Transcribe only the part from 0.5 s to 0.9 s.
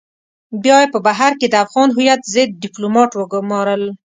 بيا يې